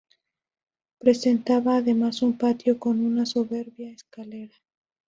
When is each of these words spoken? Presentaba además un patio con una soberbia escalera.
Presentaba 0.97 1.75
además 1.75 2.23
un 2.23 2.35
patio 2.35 2.79
con 2.79 3.05
una 3.05 3.27
soberbia 3.27 3.91
escalera. 3.91 4.55